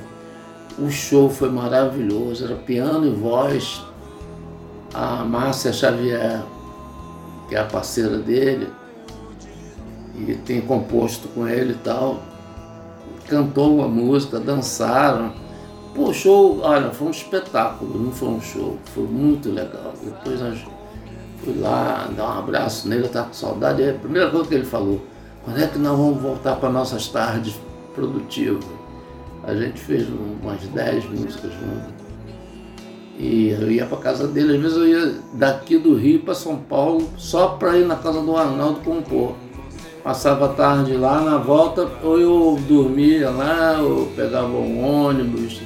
O 0.79 0.89
show 0.89 1.29
foi 1.29 1.49
maravilhoso, 1.49 2.45
era 2.45 2.55
piano 2.55 3.05
e 3.05 3.11
voz. 3.11 3.81
A 4.93 5.23
Márcia 5.23 5.71
Xavier, 5.71 6.43
que 7.47 7.55
é 7.55 7.59
a 7.59 7.65
parceira 7.65 8.17
dele, 8.17 8.67
e 10.15 10.33
tem 10.35 10.61
composto 10.61 11.27
com 11.29 11.47
ele 11.47 11.73
e 11.73 11.77
tal. 11.77 12.21
Cantou 13.27 13.77
uma 13.77 13.87
música, 13.87 14.39
dançaram. 14.39 15.33
Pô, 15.93 16.13
show, 16.13 16.61
olha, 16.61 16.89
foi 16.91 17.07
um 17.07 17.11
espetáculo, 17.11 17.99
não 17.99 18.11
foi 18.11 18.29
um 18.29 18.41
show, 18.41 18.77
foi 18.93 19.03
muito 19.03 19.49
legal. 19.49 19.93
Depois 20.01 20.39
nós 20.39 20.59
fui 21.43 21.53
lá 21.59 22.09
dar 22.15 22.23
um 22.23 22.39
abraço 22.39 22.87
nele, 22.87 23.03
eu 23.03 23.07
estava 23.07 23.27
com 23.27 23.33
saudade. 23.33 23.83
a 23.83 23.93
primeira 23.93 24.29
coisa 24.29 24.47
que 24.47 24.55
ele 24.55 24.65
falou, 24.65 25.01
quando 25.43 25.61
é 25.61 25.67
que 25.67 25.77
nós 25.77 25.97
vamos 25.97 26.21
voltar 26.21 26.55
para 26.55 26.69
nossas 26.69 27.07
tardes 27.09 27.59
produtivas? 27.93 28.63
A 29.43 29.53
gente 29.53 29.81
fez 29.81 30.07
umas 30.07 30.61
10 30.61 31.05
músicas 31.09 31.51
juntos. 31.51 32.01
E 33.17 33.49
eu 33.49 33.69
ia 33.69 33.85
para 33.85 33.97
casa 33.97 34.27
dele, 34.27 34.55
às 34.55 34.61
vezes 34.61 34.77
eu 34.77 34.87
ia 34.87 35.15
daqui 35.33 35.77
do 35.77 35.93
Rio 35.95 36.21
para 36.21 36.33
São 36.33 36.55
Paulo 36.57 37.09
só 37.17 37.49
para 37.49 37.77
ir 37.77 37.85
na 37.85 37.97
casa 37.97 38.21
do 38.21 38.37
Arnaldo 38.37 38.79
compor 38.79 39.35
passava 40.03 40.45
a 40.45 40.49
tarde 40.49 40.93
lá, 40.93 41.21
na 41.21 41.37
volta 41.37 41.87
ou 42.03 42.19
eu 42.19 42.59
dormia 42.67 43.29
lá, 43.29 43.79
ou 43.81 44.07
pegava 44.07 44.47
um 44.47 44.83
ônibus 44.83 45.61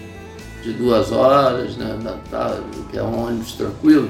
de 0.65 0.73
duas 0.73 1.11
horas, 1.11 1.77
né, 1.77 1.95
tarde, 2.31 2.63
que 2.89 2.97
é 2.97 3.03
um 3.03 3.27
ônibus 3.27 3.53
tranquilo, 3.53 4.09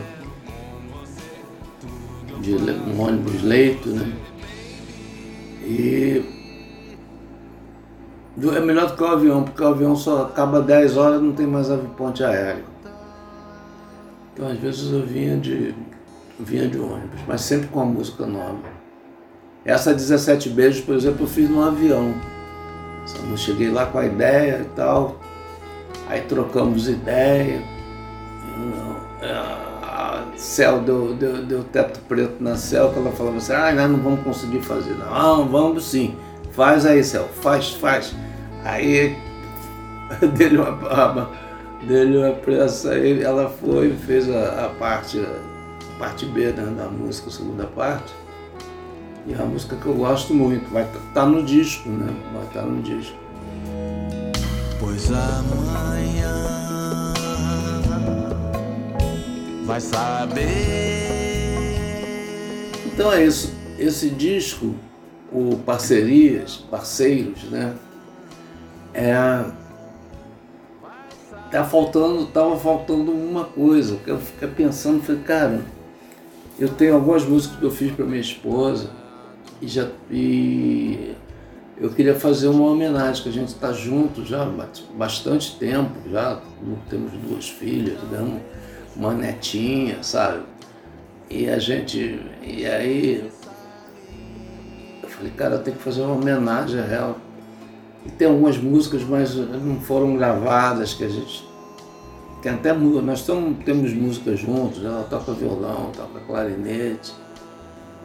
de 2.39 2.55
um 2.55 3.01
ônibus 3.01 3.43
leito, 3.43 3.89
né? 3.89 4.13
E 5.63 6.23
é 8.55 8.59
melhor 8.61 8.87
do 8.87 8.95
que 8.95 9.03
o 9.03 9.07
avião, 9.07 9.43
porque 9.43 9.61
o 9.61 9.67
avião 9.67 9.95
só 9.97 10.23
acaba 10.23 10.61
10 10.61 10.95
horas 10.95 11.21
não 11.21 11.33
tem 11.33 11.45
mais 11.45 11.67
ponte 11.97 12.23
aérea. 12.23 12.63
Então 14.33 14.47
às 14.47 14.57
vezes 14.57 14.93
eu 14.93 15.05
vinha 15.05 15.37
de, 15.37 15.75
vinha 16.39 16.69
de 16.69 16.79
ônibus, 16.79 17.19
mas 17.27 17.41
sempre 17.41 17.67
com 17.67 17.81
a 17.81 17.85
música 17.85 18.25
nova. 18.25 18.75
Essa 19.65 19.93
17 19.93 20.49
beijos, 20.51 20.85
por 20.85 20.95
exemplo, 20.95 21.23
eu 21.23 21.27
fiz 21.27 21.49
no 21.49 21.61
avião. 21.61 22.13
Eu 23.29 23.35
cheguei 23.35 23.69
lá 23.69 23.85
com 23.87 23.97
a 23.97 24.05
ideia 24.05 24.61
e 24.61 24.75
tal, 24.75 25.19
aí 26.07 26.21
trocamos 26.21 26.87
ideia. 26.87 27.61
Céu 30.35 30.81
deu, 30.81 31.13
deu, 31.13 31.45
deu 31.45 31.63
teto 31.63 31.99
preto 32.07 32.43
na 32.43 32.55
céu, 32.55 32.91
que 32.91 32.99
ela 32.99 33.11
falava 33.11 33.37
assim, 33.37 33.53
ah, 33.53 33.71
nós 33.71 33.89
não 33.89 33.99
vamos 33.99 34.23
conseguir 34.23 34.61
fazer. 34.61 34.93
Não, 34.95 35.47
vamos 35.47 35.85
sim. 35.85 36.15
Faz 36.51 36.85
aí, 36.85 37.03
céu, 37.03 37.27
faz, 37.41 37.71
faz. 37.71 38.13
Aí 38.63 39.17
dele 40.35 40.57
uma, 40.57 41.29
dele 41.87 42.17
uma 42.17 42.31
pressa, 42.31 42.91
aí 42.91 43.21
ela 43.21 43.49
foi 43.49 43.89
e 43.89 43.95
fez 43.95 44.29
a, 44.29 44.65
a 44.65 44.69
parte, 44.69 45.19
a 45.19 45.99
parte 45.99 46.25
B 46.25 46.47
né, 46.47 46.73
da 46.77 46.85
música, 46.85 47.29
a 47.29 47.31
segunda 47.31 47.65
parte. 47.65 48.13
E 49.25 49.33
é 49.33 49.37
uma 49.37 49.47
música 49.47 49.75
que 49.75 49.85
eu 49.85 49.93
gosto 49.93 50.33
muito, 50.33 50.71
vai 50.71 50.83
estar 50.83 50.99
tá 51.13 51.25
no 51.25 51.43
disco, 51.43 51.89
né? 51.89 52.13
Vai 52.33 52.43
estar 52.43 52.61
tá 52.61 52.65
no 52.65 52.81
disco. 52.81 53.24
Pois 54.85 55.11
amanhã 55.11 56.45
vai 59.65 59.81
saber. 59.81 60.43
Então 62.85 63.11
é 63.11 63.25
isso. 63.25 63.51
Esse 63.79 64.11
disco, 64.11 64.75
o 65.31 65.57
Parcerias, 65.65 66.57
Parceiros, 66.69 67.45
né? 67.45 67.73
É. 68.93 69.15
Tá 71.49 71.63
faltando, 71.65 72.27
tava 72.27 72.55
faltando 72.55 73.11
uma 73.11 73.45
coisa, 73.45 73.97
que 73.97 74.11
eu 74.11 74.19
fiquei 74.19 74.47
pensando, 74.49 75.01
falei, 75.01 75.21
cara, 75.23 75.65
eu 76.59 76.69
tenho 76.69 76.93
algumas 76.93 77.25
músicas 77.25 77.57
que 77.57 77.65
eu 77.65 77.71
fiz 77.71 77.91
para 77.91 78.05
minha 78.05 78.21
esposa, 78.21 78.91
e, 79.59 79.67
já, 79.67 79.89
e 80.11 81.15
eu 81.77 81.89
queria 81.89 82.15
fazer 82.15 82.47
uma 82.47 82.69
homenagem, 82.69 83.23
que 83.23 83.29
a 83.29 83.31
gente 83.31 83.49
está 83.49 83.73
junto 83.73 84.23
já 84.25 84.43
há 84.43 84.67
bastante 84.95 85.57
tempo, 85.57 85.91
já 86.09 86.41
temos 86.89 87.11
duas 87.11 87.49
filhas, 87.49 87.99
damos 88.09 88.41
uma 88.95 89.13
netinha, 89.13 90.01
sabe? 90.01 90.43
E 91.29 91.49
a 91.49 91.59
gente. 91.59 92.19
E 92.41 92.65
aí 92.65 93.29
eu 95.03 95.09
falei, 95.09 95.31
cara, 95.31 95.57
tem 95.57 95.73
que 95.73 95.81
fazer 95.81 96.01
uma 96.01 96.15
homenagem 96.15 96.79
a 96.79 96.85
ela. 96.85 97.15
E 98.05 98.09
tem 98.09 98.27
algumas 98.27 98.57
músicas, 98.57 99.03
mas 99.03 99.35
não 99.35 99.79
foram 99.81 100.15
gravadas, 100.15 100.93
que 100.93 101.03
a 101.03 101.09
gente 101.09 101.45
tem 102.45 102.53
até 102.53 102.71
nós 102.73 103.25
tamo, 103.25 103.55
temos 103.65 103.91
música 103.91 104.35
juntos, 104.35 104.85
ela 104.85 105.03
toca 105.09 105.33
violão, 105.33 105.91
toca 105.91 106.19
clarinete. 106.27 107.11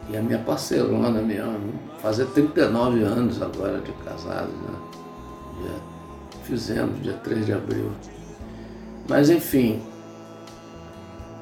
E 0.09 0.17
a 0.17 0.21
minha 0.21 0.39
parceirona 0.39 1.21
mesmo, 1.21 1.73
fazer 2.01 2.25
39 2.27 3.03
anos 3.03 3.41
agora 3.41 3.79
de 3.79 3.91
casados, 4.03 4.53
né? 4.53 4.79
Já 5.63 6.39
fizemos, 6.43 7.01
dia 7.01 7.13
3 7.23 7.45
de 7.45 7.53
abril. 7.53 7.91
Mas 9.07 9.29
enfim. 9.29 9.81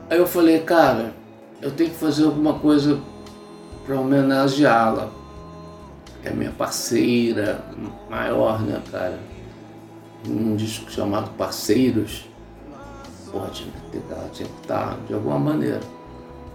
Aí 0.09 0.17
eu 0.17 0.27
falei, 0.27 0.59
cara, 0.59 1.13
eu 1.61 1.71
tenho 1.71 1.89
que 1.89 1.95
fazer 1.95 2.25
alguma 2.25 2.59
coisa 2.59 2.99
para 3.85 3.99
homenageá-la. 3.99 5.09
Que 6.21 6.29
é 6.29 6.31
minha 6.31 6.51
parceira 6.51 7.63
maior, 8.09 8.61
né, 8.61 8.81
cara? 8.91 9.19
Um 10.27 10.55
disco 10.55 10.91
chamado 10.91 11.29
Parceiros. 11.37 12.27
Porra, 13.31 13.49
tinha 13.49 13.71
ter, 13.91 14.01
tinha 14.31 14.49
que 14.49 14.61
estar 14.61 14.97
de 15.07 15.13
alguma 15.13 15.39
maneira. 15.39 15.79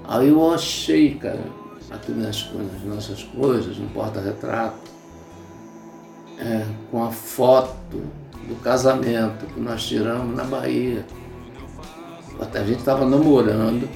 Aí 0.06 0.28
eu 0.28 0.52
achei, 0.52 1.14
cara, 1.14 1.46
aqui 1.94 2.12
nas, 2.12 2.50
nas 2.52 2.82
nossas 2.82 3.22
coisas, 3.22 3.76
no 3.78 3.88
porta-retrato, 3.90 4.90
é, 6.38 6.64
com 6.90 7.04
a 7.04 7.10
foto 7.10 8.02
do 8.48 8.60
casamento 8.62 9.46
que 9.46 9.60
nós 9.60 9.84
tiramos 9.84 10.36
na 10.36 10.44
Bahia. 10.44 11.04
A 12.40 12.58
gente 12.64 12.80
estava 12.80 13.06
namorando, 13.06 13.88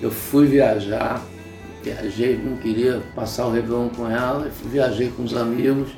eu 0.00 0.10
fui 0.10 0.46
viajar, 0.46 1.20
viajei, 1.82 2.36
não 2.36 2.56
queria 2.58 3.02
passar 3.14 3.46
o 3.46 3.50
Réveillon 3.50 3.88
com 3.88 4.08
ela, 4.08 4.48
viajei 4.64 5.10
com 5.10 5.24
os 5.24 5.36
amigos, 5.36 5.90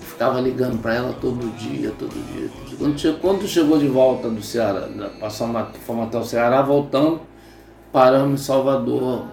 ficava 0.00 0.40
ligando 0.40 0.80
para 0.80 0.94
ela 0.94 1.12
todo 1.14 1.50
dia, 1.56 1.92
todo 1.98 2.12
dia. 2.32 2.48
Quando 2.78 2.98
chegou, 2.98 3.20
quando 3.20 3.48
chegou 3.48 3.78
de 3.78 3.88
volta 3.88 4.28
do 4.28 4.42
Ceará, 4.42 4.88
passamos, 5.18 5.68
fomos 5.86 6.06
até 6.06 6.18
o 6.18 6.24
Ceará, 6.24 6.62
voltando, 6.62 7.20
paramos 7.92 8.40
em 8.40 8.44
Salvador, 8.44 9.24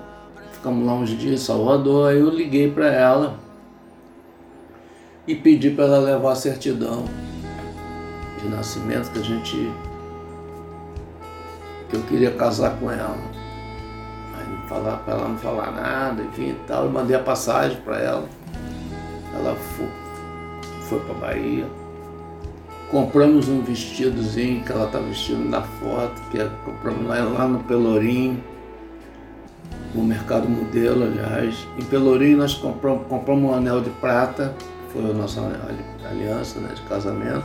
ficamos 0.63 0.87
lá 0.87 0.93
uns 0.93 1.09
dias 1.09 1.41
em 1.41 1.43
Salvador, 1.43 2.09
aí 2.09 2.19
eu 2.19 2.29
liguei 2.29 2.71
para 2.71 2.87
ela 2.87 3.37
e 5.27 5.35
pedi 5.35 5.69
para 5.69 5.83
ela 5.83 5.99
levar 5.99 6.31
a 6.31 6.35
certidão 6.35 7.03
de 8.41 8.47
nascimento 8.47 9.11
que 9.11 9.19
a 9.19 9.21
gente 9.21 9.71
que 11.89 11.97
eu 11.97 12.03
queria 12.03 12.31
casar 12.31 12.79
com 12.79 12.89
ela. 12.89 13.17
Aí 14.37 14.67
para 14.69 15.13
ela 15.13 15.27
não 15.27 15.37
falar 15.37 15.69
nada, 15.71 16.23
enfim 16.23 16.51
e 16.51 16.59
tal, 16.65 16.85
eu 16.85 16.91
mandei 16.91 17.17
a 17.17 17.19
passagem 17.19 17.81
para 17.81 17.99
ela. 17.99 18.29
Ela 19.35 19.55
foi, 19.55 19.89
foi 20.87 20.99
para 21.01 21.13
Bahia. 21.15 21.67
Compramos 22.89 23.49
um 23.49 23.61
vestidozinho 23.61 24.63
que 24.63 24.71
ela 24.71 24.85
está 24.85 24.99
vestindo 24.99 25.43
na 25.43 25.61
foto, 25.61 26.21
que 26.31 26.39
é, 26.39 26.49
compramos 26.63 27.05
lá, 27.05 27.21
lá 27.21 27.47
no 27.49 27.59
Pelourinho 27.65 28.52
no 29.93 30.03
mercado 30.03 30.49
modelo, 30.49 31.03
aliás. 31.03 31.55
Em 31.77 31.83
Pelourinho 31.83 32.37
nós 32.37 32.53
compramos, 32.53 33.07
compramos 33.07 33.51
um 33.51 33.53
anel 33.53 33.81
de 33.81 33.89
prata, 33.91 34.53
que 34.57 34.93
foi 34.93 35.09
a 35.09 35.13
nossa 35.13 35.41
aliança 36.09 36.59
né, 36.59 36.69
de 36.73 36.81
casamento. 36.83 37.43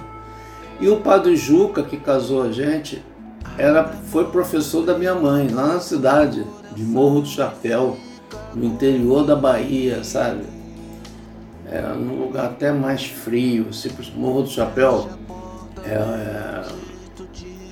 E 0.81 0.89
o 0.89 1.01
padre 1.01 1.37
Juca, 1.37 1.83
que 1.83 1.97
casou 1.97 2.43
a 2.43 2.53
gente, 2.53 3.03
era, 3.57 3.85
foi 3.85 4.27
professor 4.27 4.85
da 4.85 4.97
minha 4.97 5.15
mãe, 5.15 5.49
lá 5.49 5.75
na 5.75 5.81
cidade 5.81 6.47
de 6.75 6.83
Morro 6.83 7.23
do 7.23 7.29
Chapéu, 7.29 7.97
no 8.55 8.65
interior 8.65 9.27
da 9.27 9.35
Bahia, 9.35 10.05
sabe? 10.05 10.45
Era 11.67 11.95
num 11.95 12.21
lugar 12.21 12.47
até 12.47 12.73
mais 12.73 13.05
frio, 13.05 13.67
assim, 13.71 13.91
Morro 14.17 14.43
do 14.43 14.49
Chapéu 14.49 15.09
é, 15.85 15.93
é, 15.93 16.65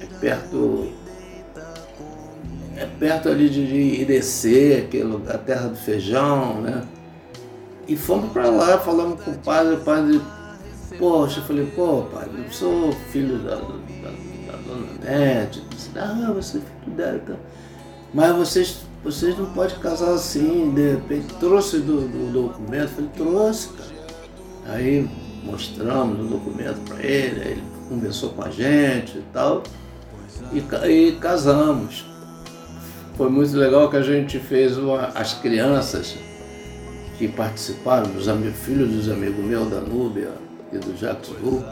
é 0.02 0.06
perto 0.20 0.88
é 0.90 0.95
perto 2.98 3.28
ali 3.28 3.48
de, 3.48 3.60
Irecê, 3.62 4.84
aquele 4.86 5.16
a 5.28 5.38
terra 5.38 5.68
do 5.68 5.76
feijão, 5.76 6.60
né? 6.60 6.82
E 7.88 7.96
fomos 7.96 8.32
para 8.32 8.48
lá, 8.48 8.78
falamos 8.78 9.22
com 9.22 9.30
o 9.30 9.38
padre, 9.38 9.74
o 9.74 9.80
padre, 9.80 10.20
poxa, 10.98 11.40
eu 11.40 11.44
falei, 11.44 11.66
pô, 11.66 12.02
padre, 12.12 12.44
eu 12.44 12.52
sou 12.52 12.92
filho 13.12 13.38
da, 13.38 13.54
da, 13.54 13.60
da 13.60 14.58
dona 14.66 14.86
Nete, 15.04 15.62
ah, 15.94 16.32
você 16.34 16.58
é 16.58 16.60
filho 16.60 16.96
dela, 16.96 17.20
então. 17.22 17.36
mas 18.12 18.34
vocês, 18.34 18.78
vocês 19.04 19.38
não 19.38 19.46
podem 19.46 19.78
casar 19.78 20.14
assim, 20.14 20.72
de 20.74 20.92
repente, 20.92 21.32
trouxe 21.34 21.78
do, 21.78 22.08
do 22.08 22.32
documento, 22.32 22.82
eu 22.82 22.88
falei, 22.88 23.10
trouxe, 23.14 23.68
cara. 23.68 23.96
Aí 24.68 25.08
mostramos 25.44 26.26
o 26.26 26.28
documento 26.28 26.80
para 26.88 27.00
ele, 27.04 27.40
ele 27.40 27.62
conversou 27.88 28.30
com 28.30 28.42
a 28.42 28.50
gente 28.50 29.18
e 29.18 29.24
tal, 29.32 29.62
e, 30.52 30.58
e 30.90 31.12
casamos. 31.20 32.15
Foi 33.16 33.30
muito 33.30 33.56
legal 33.56 33.88
que 33.88 33.96
a 33.96 34.02
gente 34.02 34.38
fez 34.38 34.76
uma, 34.76 35.06
as 35.14 35.32
crianças 35.32 36.18
que 37.16 37.26
participaram, 37.26 38.14
os 38.14 38.28
amigos, 38.28 38.58
filhos 38.58 38.90
dos 38.90 39.08
amigos 39.08 39.42
meus 39.42 39.70
da 39.70 39.80
Núbia 39.80 40.32
e 40.70 40.76
do 40.76 40.94
Jacques 40.94 41.30
Ru, 41.30 41.64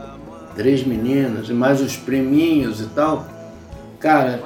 três 0.56 0.84
meninas, 0.84 1.50
e 1.50 1.52
mais 1.52 1.82
os 1.82 1.98
priminhos 1.98 2.80
e 2.80 2.86
tal, 2.86 3.28
cara, 4.00 4.42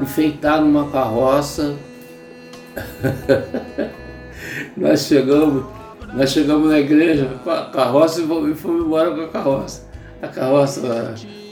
enfeitaram 0.00 0.68
uma 0.68 0.90
carroça. 0.90 1.76
nós 4.76 5.02
chegamos, 5.02 5.64
nós 6.12 6.30
chegamos 6.30 6.68
na 6.68 6.80
igreja 6.80 7.30
carroça 7.72 8.22
e 8.22 8.54
fomos 8.56 8.84
embora 8.84 9.14
com 9.14 9.20
a 9.20 9.28
carroça. 9.28 9.88
A 10.20 10.26
carroça 10.26 10.80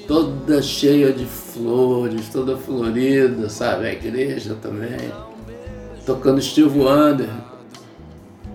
toda 0.09 0.63
cheia 0.63 1.13
de 1.13 1.27
flores, 1.27 2.31
toda 2.31 2.57
florida, 2.57 3.51
sabe? 3.51 3.87
A 3.87 3.93
igreja 3.93 4.57
também. 4.61 5.13
Tocando 6.07 6.41
Steve 6.41 6.79
Wonder. 6.79 7.29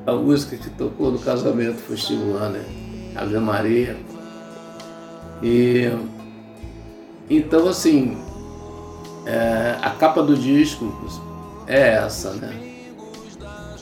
A 0.05 0.13
música 0.13 0.57
que 0.57 0.69
tocou 0.71 1.11
no 1.11 1.19
casamento 1.19 1.77
foi 1.77 1.95
Steve 1.95 2.23
Wonder, 2.23 2.65
Ave 3.15 3.37
Maria. 3.37 3.95
E 5.41 5.89
então 7.29 7.67
assim, 7.67 8.17
é, 9.25 9.77
a 9.81 9.91
capa 9.91 10.23
do 10.23 10.35
disco 10.35 10.91
é 11.67 11.93
essa, 11.93 12.31
né? 12.33 12.51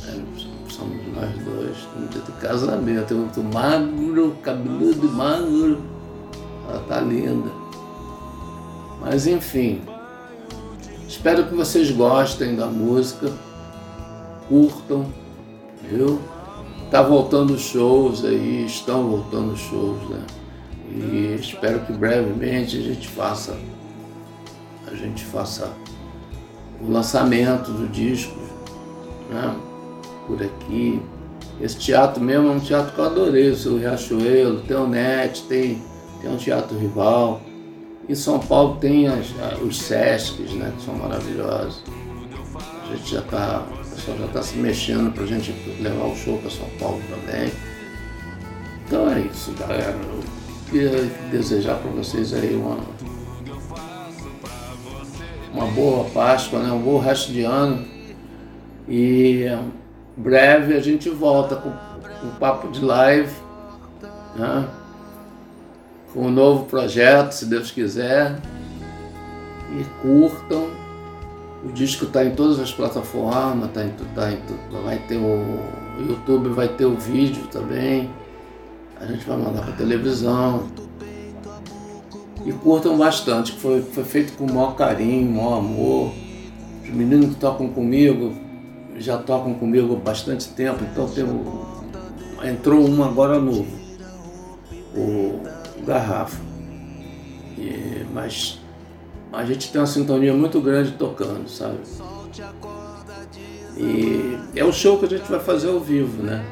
É, 0.07 0.21
somos 0.69 1.07
nós 1.15 1.31
dois, 1.45 1.77
no 1.97 2.07
dia 2.09 2.21
do 2.21 2.33
casamento. 2.33 3.13
Eu 3.13 3.17
muito 3.19 3.43
magro, 3.43 4.35
cabeludo 4.43 5.09
magro. 5.09 5.81
Ela 6.67 6.83
tá 6.87 7.01
linda. 7.01 7.60
Mas 9.01 9.25
enfim, 9.25 9.81
espero 11.07 11.47
que 11.47 11.55
vocês 11.55 11.89
gostem 11.89 12.55
da 12.55 12.67
música, 12.67 13.33
curtam, 14.47 15.11
viu? 15.89 16.21
Tá 16.91 17.01
voltando 17.01 17.57
shows 17.57 18.23
aí, 18.23 18.65
estão 18.65 19.09
voltando 19.09 19.57
shows, 19.57 20.09
né? 20.09 20.23
E 20.87 21.35
espero 21.39 21.79
que 21.81 21.93
brevemente 21.93 22.77
a 22.77 22.81
gente 22.81 23.07
faça 23.07 23.57
a 24.91 24.95
gente 24.95 25.23
faça 25.23 25.71
o 26.81 26.91
lançamento 26.91 27.71
do 27.71 27.87
disco, 27.87 28.37
né? 29.29 29.55
Por 30.27 30.41
aqui. 30.43 31.01
Esse 31.59 31.77
teatro 31.77 32.21
mesmo 32.21 32.49
é 32.49 32.51
um 32.51 32.59
teatro 32.59 32.93
que 32.93 32.99
eu 32.99 33.05
adorei, 33.05 33.49
o 33.49 33.55
seu 33.55 33.77
Riachuelo, 33.77 34.61
tem 34.61 34.75
o 34.75 34.87
NET, 34.87 35.43
tem, 35.43 35.81
tem 36.21 36.29
um 36.29 36.37
teatro 36.37 36.77
rival. 36.77 37.41
Em 38.09 38.15
São 38.15 38.39
Paulo 38.39 38.77
tem 38.77 39.07
as, 39.07 39.27
os 39.61 39.77
SESCs, 39.79 40.51
né, 40.53 40.73
que 40.75 40.83
são 40.83 40.95
maravilhosos. 40.95 41.83
A 42.83 42.95
gente 42.95 43.11
já 43.11 43.19
está, 43.19 43.65
o 43.69 43.95
pessoal 43.95 44.17
já 44.17 44.25
está 44.25 44.43
se 44.43 44.57
mexendo 44.57 45.13
para 45.13 45.23
a 45.23 45.27
gente 45.27 45.51
levar 45.79 46.05
o 46.05 46.15
show 46.15 46.37
para 46.37 46.49
São 46.49 46.67
Paulo 46.79 47.01
também. 47.09 47.51
Então 48.85 49.09
é 49.09 49.21
isso, 49.21 49.53
galera. 49.53 49.91
Eu 49.91 50.23
queria 50.69 51.05
desejar 51.31 51.75
para 51.75 51.91
vocês 51.91 52.33
aí 52.33 52.53
uma, 52.55 52.79
uma 55.53 55.67
boa 55.67 56.09
Páscoa, 56.09 56.59
né? 56.59 56.71
um 56.71 56.81
bom 56.81 56.99
resto 56.99 57.31
de 57.31 57.43
ano. 57.43 57.85
E 58.89 59.45
breve 60.17 60.75
a 60.75 60.81
gente 60.81 61.09
volta 61.09 61.55
com 61.55 61.69
um 61.69 62.31
papo 62.39 62.67
de 62.69 62.83
live. 62.83 63.33
Né? 64.35 64.67
Com 66.13 66.27
um 66.27 66.31
novo 66.31 66.65
projeto, 66.65 67.31
se 67.31 67.45
Deus 67.45 67.71
quiser. 67.71 68.39
E 69.71 69.83
curtam. 70.01 70.69
O 71.63 71.71
disco 71.71 72.05
está 72.05 72.25
em 72.25 72.31
todas 72.31 72.59
as 72.59 72.71
plataformas, 72.71 73.69
tá 73.71 73.85
em, 73.85 73.91
tá 74.15 74.31
em, 74.31 74.39
vai 74.83 74.97
ter 75.07 75.17
o 75.17 75.59
YouTube, 75.99 76.49
vai 76.49 76.67
ter 76.67 76.85
o 76.85 76.95
vídeo 76.95 77.47
também. 77.51 78.09
A 78.99 79.05
gente 79.05 79.25
vai 79.25 79.37
mandar 79.37 79.61
para 79.63 79.73
televisão. 79.73 80.67
E 82.43 82.51
curtam 82.51 82.97
bastante, 82.97 83.51
foi, 83.51 83.83
foi 83.83 84.03
feito 84.03 84.33
com 84.33 84.45
o 84.45 84.53
maior 84.53 84.75
carinho, 84.75 85.29
o 85.29 85.35
maior 85.35 85.59
amor. 85.59 86.11
Os 86.83 86.89
meninos 86.89 87.35
que 87.35 87.35
tocam 87.35 87.69
comigo 87.69 88.33
já 88.97 89.17
tocam 89.17 89.53
comigo 89.53 89.95
há 89.95 89.99
bastante 89.99 90.49
tempo, 90.49 90.83
então 90.83 91.07
tem 91.07 91.25
entrou 92.43 92.87
um 92.87 93.03
agora 93.03 93.39
novo. 93.39 93.67
O, 94.95 95.41
garrafa. 95.81 96.41
E, 97.57 98.05
mas 98.13 98.59
a 99.31 99.45
gente 99.45 99.71
tem 99.71 99.79
uma 99.79 99.87
sintonia 99.87 100.33
muito 100.33 100.59
grande 100.59 100.91
tocando, 100.91 101.47
sabe? 101.47 101.79
E 103.77 104.37
é 104.55 104.63
o 104.63 104.71
show 104.71 104.97
que 104.97 105.05
a 105.05 105.09
gente 105.09 105.29
vai 105.29 105.39
fazer 105.39 105.69
ao 105.69 105.79
vivo, 105.79 106.21
né? 106.23 106.43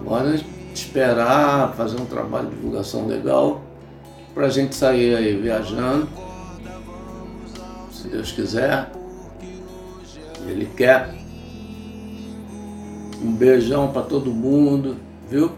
Agora 0.00 0.40
esperar, 0.72 1.74
fazer 1.74 2.00
um 2.00 2.06
trabalho 2.06 2.48
de 2.48 2.56
divulgação 2.56 3.06
legal 3.06 3.62
pra 4.34 4.48
gente 4.48 4.74
sair 4.74 5.14
aí 5.16 5.36
viajando. 5.36 6.08
Se 7.92 8.08
Deus 8.08 8.32
quiser. 8.32 8.90
Ele 10.46 10.66
quer. 10.76 11.14
Um 13.20 13.32
beijão 13.32 13.88
para 13.92 14.02
todo 14.02 14.30
mundo, 14.30 14.96
viu? 15.28 15.50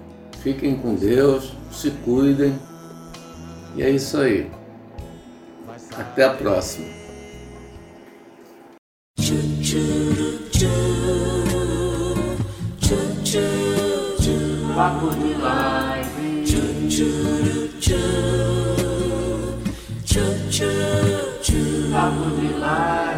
Fiquem 0.42 0.76
com 0.76 0.94
Deus, 0.94 1.52
se 1.80 1.90
cuidem. 2.04 2.60
E 3.74 3.82
é 3.82 3.88
isso 3.88 4.18
aí. 4.18 4.50
Até 5.96 6.24
a 6.24 6.34
próxima. 6.34 6.86
Papo 14.74 15.10
de 15.10 15.34
live. 15.34 16.44
Papo 21.92 22.30
de 22.36 22.58
live. 22.58 23.09